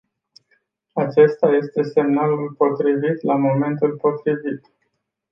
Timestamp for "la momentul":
3.21-3.93